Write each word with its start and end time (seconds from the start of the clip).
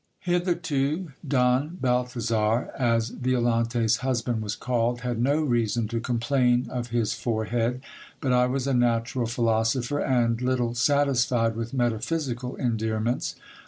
Hitherto 0.21 1.11
Don 1.27 1.77
Balthazar, 1.79 2.71
as 2.75 3.09
Violante's 3.09 3.97
husband 3.97 4.41
was 4.41 4.55
called, 4.55 5.01
had 5.01 5.19
no 5.21 5.41
reason 5.41 5.87
to 5.89 5.99
complain 5.99 6.65
of 6.71 6.87
his 6.87 7.13
forehead; 7.13 7.81
but 8.19 8.33
I 8.33 8.47
was 8.47 8.65
a 8.65 8.73
natural 8.73 9.27
philosopher, 9.27 9.99
and 9.99 10.41
little 10.41 10.73
satisfied 10.73 11.55
with 11.55 11.71
metaphysical 11.75 12.55
endearments. 12.55 13.35